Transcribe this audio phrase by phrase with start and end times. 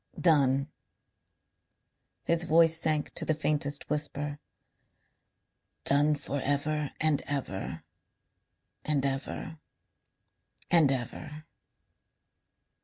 [0.19, 0.67] "Done."
[2.23, 4.39] His voice sank to the faintest whisper.
[5.83, 7.83] "Done for ever and ever...
[8.83, 9.59] and ever...
[10.71, 11.45] and ever."